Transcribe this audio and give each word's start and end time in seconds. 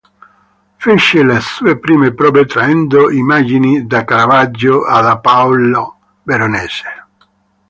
Fece 0.83 1.21
le 1.31 1.35
sue 1.47 1.75
prime 1.79 2.09
prove 2.19 2.47
traendo 2.47 3.11
immagini 3.11 3.85
da 3.85 4.03
Caravaggio 4.03 4.83
e 4.87 4.99
da 4.99 5.19
Paolo 5.19 5.97
Veronese. 6.23 6.89